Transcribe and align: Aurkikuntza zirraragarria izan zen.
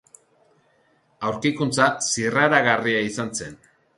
Aurkikuntza 1.27 1.87
zirraragarria 2.07 3.03
izan 3.13 3.33
zen. 3.41 3.57